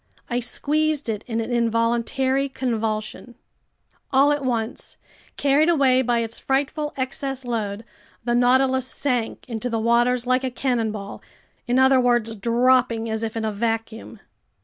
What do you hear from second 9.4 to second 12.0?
into the waters like a cannonball, in other